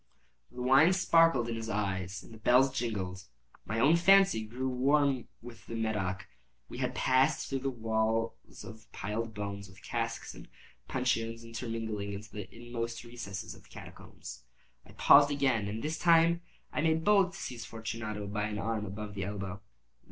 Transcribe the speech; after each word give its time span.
The 0.51 0.63
wine 0.63 0.93
sparkled 0.93 1.47
in 1.47 1.53
his 1.55 1.69
eyes 1.69 2.23
and 2.23 2.33
the 2.33 2.39
bells 2.39 2.75
jingled. 2.75 3.25
My 3.65 3.79
own 3.79 3.97
fancy 3.97 4.43
grew 4.43 4.67
warm 4.67 5.27
with 5.43 5.67
the 5.67 5.75
Medoc. 5.75 6.25
We 6.67 6.79
had 6.79 6.95
passed 6.95 7.47
through 7.51 7.69
walls 7.69 8.63
of 8.63 8.91
piled 8.93 9.35
bones, 9.35 9.69
with 9.69 9.83
casks 9.83 10.33
and 10.33 10.47
puncheons 10.87 11.43
intermingling, 11.43 12.13
into 12.13 12.31
the 12.31 12.51
inmost 12.51 13.03
recesses 13.03 13.53
of 13.53 13.61
the 13.61 13.69
catacombs. 13.69 14.43
I 14.87 14.93
paused 14.93 15.29
again, 15.29 15.67
and 15.67 15.83
this 15.83 15.99
time 15.99 16.41
I 16.73 16.81
made 16.81 17.03
bold 17.03 17.33
to 17.33 17.37
seize 17.39 17.65
Fortunato 17.65 18.25
by 18.25 18.47
an 18.47 18.57
arm 18.57 18.87
above 18.87 19.13
the 19.13 19.25
elbow. 19.25 19.61